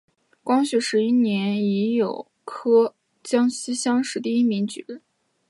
[0.43, 5.03] 光绪十一年乙酉科江西乡试第一名举人。